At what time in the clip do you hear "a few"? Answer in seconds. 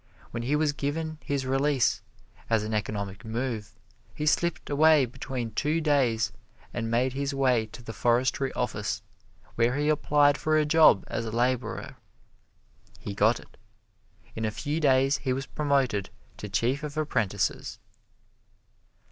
14.43-14.79